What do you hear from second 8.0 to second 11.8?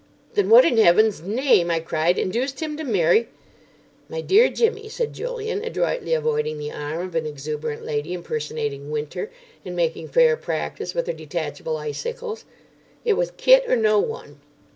impersonating Winter, and making fair practice with her detachable